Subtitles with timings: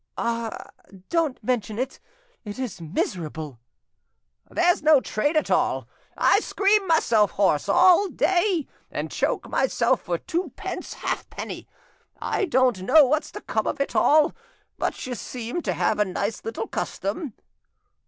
[0.17, 0.69] "Ah!
[1.09, 1.99] don't mention it;
[2.43, 3.59] it is miserable!"
[4.49, 5.87] "There's no trade at all.
[6.17, 11.67] I scream myself hoarse all day, and choke myself for twopence halfpenny.
[12.19, 14.33] I don't know what's to come of it all.
[14.79, 17.33] But you seem to have a nice little custom."